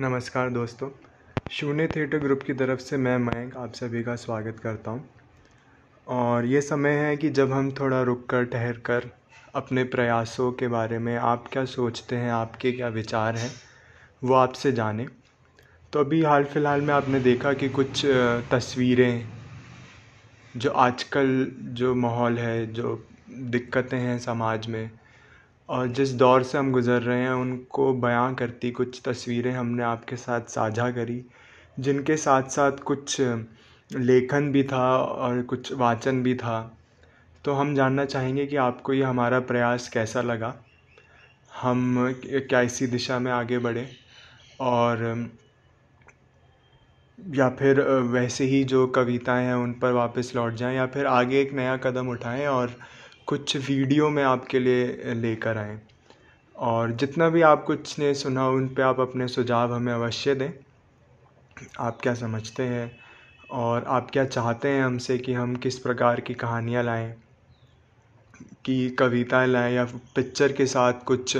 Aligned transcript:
नमस्कार 0.00 0.50
दोस्तों। 0.50 0.88
शून्य 1.50 1.86
थिएटर 1.86 2.18
ग्रुप 2.18 2.42
की 2.42 2.54
तरफ़ 2.54 2.80
से 2.80 2.96
मैं 2.96 3.16
मयंक 3.18 3.56
आप 3.56 3.72
सभी 3.72 4.02
का 4.02 4.14
स्वागत 4.16 4.60
करता 4.60 4.90
हूँ। 4.90 5.08
और 6.06 6.44
ये 6.44 6.60
समय 6.60 6.90
है 6.90 7.16
कि 7.16 7.30
जब 7.30 7.52
हम 7.52 7.70
थोड़ा 7.70 8.02
रुक 8.02 8.24
कर 8.26 8.44
ठहर 8.44 8.72
कर 8.72 9.10
अपने 9.54 9.84
प्रयासों 9.84 10.50
के 10.52 10.68
बारे 10.68 10.98
में 10.98 11.16
आप 11.16 11.48
क्या 11.52 11.64
सोचते 11.64 12.16
हैं, 12.16 12.30
आपके 12.30 12.72
क्या 12.72 12.88
विचार 12.88 13.36
हैं, 13.36 13.50
वो 14.22 14.34
आपसे 14.34 14.72
जाने। 14.72 15.06
तो 15.92 16.00
अभी 16.00 16.22
हाल 16.22 16.44
फ़िलहाल 16.44 16.80
में 16.80 16.94
आपने 16.94 17.20
देखा 17.20 17.52
कि 17.52 17.68
कुछ 17.68 18.06
तस्वीरें, 18.52 19.24
जो 20.56 20.70
आजकल 20.70 21.46
जो 21.60 21.94
माहौल 21.94 22.38
है, 22.38 22.66
जो 22.66 23.08
दिक्कतें 23.30 23.98
हैं 23.98 24.18
समाज 24.18 24.66
में 24.66 24.90
और 25.68 25.88
जिस 25.88 26.12
दौर 26.14 26.42
से 26.42 26.58
हम 26.58 26.70
गुज़र 26.72 27.02
रहे 27.02 27.20
हैं, 27.20 27.30
उनको 27.30 27.92
बयां 27.94 28.34
करती 28.34 28.70
कुछ 28.70 29.00
तस्वीरें 29.04 29.52
हमने 29.52 29.82
आपके 29.82 30.16
साथ 30.16 30.46
साझा 30.48 30.90
करी, 30.90 31.24
जिनके 31.80 32.16
साथ 32.16 32.48
साथ 32.50 32.78
कुछ 32.82 33.16
लेखन 33.90 34.50
भी 34.52 34.62
था 34.62 34.86
और 34.98 35.42
कुछ 35.42 35.72
वाचन 35.72 36.22
भी 36.22 36.34
था। 36.34 36.60
तो 37.44 37.52
हम 37.52 37.74
जानना 37.74 38.04
चाहेंगे 38.04 38.46
कि 38.46 38.56
आपको 38.56 38.92
ये 38.92 39.02
हमारा 39.02 39.40
प्रयास 39.40 39.88
कैसा 39.88 40.22
लगा? 40.22 40.54
हम 41.62 42.14
क्या 42.24 42.60
इसी 42.60 42.86
दिशा 42.86 43.18
में 43.18 43.30
आगे 43.32 43.58
बढ़े? 43.58 43.86
और 44.60 45.04
या 47.18 47.48
फिर, 47.50 47.80
वैसे 47.80 48.44
ही 48.44 48.62
जो 48.64 48.86
कविताएँ 48.86 49.46
हैं, 49.46 49.54
उन 49.54 49.72
पर 49.72 49.92
वापस 49.92 50.32
लौट 50.36 50.54
जाएँ? 50.54 50.76
या 50.76 50.86
फिर 50.86 51.06
आगे 51.06 51.40
एक 51.40 51.52
नया 51.52 51.76
कदम 51.76 52.08
उठाएँ 52.08 52.46
और 52.46 52.74
कुछ 53.28 53.56
वीडियो 53.56 54.08
में 54.10 54.22
आपके 54.22 54.58
लिए 54.58 55.14
लेकर 55.14 55.58
आएँ। 55.58 55.78
और 56.56 56.92
जितना 56.92 57.28
भी 57.28 57.42
आप 57.42 57.64
कुछ 57.64 57.98
ने 57.98 58.14
सुना, 58.14 58.48
उन 58.48 58.68
पे 58.68 58.82
आप 58.82 59.00
अपने 59.00 59.28
सुझाव 59.28 59.74
हमें 59.74 59.92
अवश्य 59.92 60.34
दें। 60.34 60.50
आप 61.80 61.98
क्या 62.02 62.14
समझते 62.14 62.62
हैं? 62.62 62.90
और 63.50 63.84
आप 63.88 64.10
क्या 64.10 64.24
चाहते 64.24 64.68
हैं 64.68 64.82
हमसे 64.84 65.18
कि 65.18 65.32
हम 65.32 65.56
किस 65.56 65.78
प्रकार 65.78 66.20
की 66.20 66.34
कहानियाँ 66.34 66.82
लाएँ? 66.84 67.12
कि 68.64 68.88
कविताएँ 68.90 69.48
लाएँ 69.48 69.74
या 69.74 69.84
पिक्चर 70.14 70.52
के 70.52 70.66
साथ 70.66 71.04
कुछ 71.04 71.36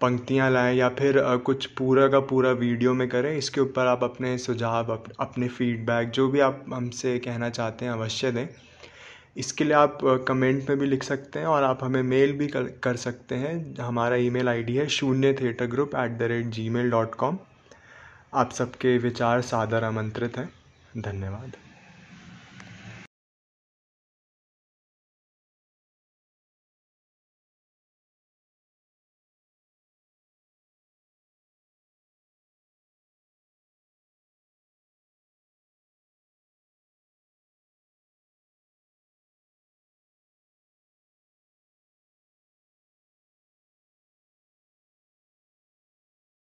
पंक्तियाँ 0.00 0.50
लाएँ 0.50 0.76
या 0.76 0.88
फिर 0.88 1.20
कुछ 1.36 1.66
पूरा 1.66 2.08
का 2.08 2.20
पूरा 2.20 2.50
वीडियो 2.50 2.94
में 2.94 3.08
करें, 3.08 3.36
इसके 3.36 3.60
ऊपर 3.60 3.86
आप 3.86 4.04
अपने 4.04 4.36
सुझाव 4.38 4.96
अपने 5.20 5.48
फीडबैक, 5.48 6.10
जो 6.10 6.28
भी 6.28 6.40
आप 6.40 6.64
हमसे 6.74 7.18
कहना 7.18 7.50
चाहते 7.50 7.84
हैं, 7.84 7.92
अवश्य 7.92 8.32
दें। 8.32 8.48
इसके 9.36 9.64
लिए 9.64 9.74
आप 9.74 9.98
कमेंट 10.28 10.68
में 10.68 10.78
भी 10.78 10.86
लिख 10.86 11.02
सकते 11.02 11.38
हैं 11.38 11.46
और 11.46 11.62
आप 11.62 11.84
हमें 11.84 12.02
मेल 12.02 12.32
भी 12.32 12.46
कर 12.46 12.62
कर 12.82 12.96
सकते 12.96 13.34
हैं। 13.34 13.54
हमारा 13.80 14.16
ईमेल 14.16 14.48
आईडी 14.48 14.76
है 14.76 14.86
शून्य 14.88 15.32
theatre 15.32 15.66
group 15.66 15.94
at 15.96 16.18
the 16.18 16.22
rate 16.22 16.46
G 16.46 16.68
mail 16.70 16.90
dot 16.90 17.14
com 17.14 17.38
आप 18.34 18.52
सबके 18.52 18.96
विचार 18.98 19.40
सादर 19.42 19.84
आमंत्रित 19.84 20.38
हैं। 20.38 20.48
धन्यवाद। 20.98 21.52